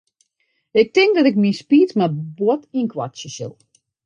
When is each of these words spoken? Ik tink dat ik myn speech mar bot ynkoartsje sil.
Ik 0.71 0.93
tink 0.95 1.13
dat 1.15 1.29
ik 1.31 1.39
myn 1.41 1.59
speech 1.63 1.93
mar 1.99 2.13
bot 2.37 2.63
ynkoartsje 2.79 3.29
sil. 3.37 3.53